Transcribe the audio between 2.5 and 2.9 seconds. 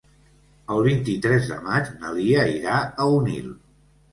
irà